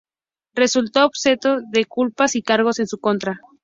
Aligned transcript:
Resultó 0.55 1.01
absuelto 1.01 1.59
de 1.69 1.85
culpas 1.85 2.35
y 2.35 2.41
cargos 2.41 2.79
en 2.79 2.87
su 2.87 2.97
contra. 2.97 3.39